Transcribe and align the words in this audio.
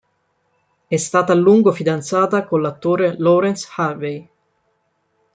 È 0.87 0.95
stata 0.97 1.31
a 1.31 1.35
lungo 1.35 1.71
fidanzata 1.71 2.43
con 2.45 2.59
l'attore 2.63 3.15
Laurence 3.19 3.67
Harvey. 3.75 4.29